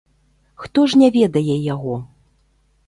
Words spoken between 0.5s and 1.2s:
Хто ж не